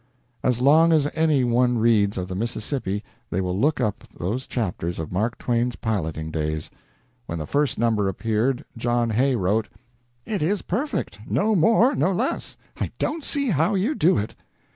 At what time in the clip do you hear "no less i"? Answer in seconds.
11.93-12.89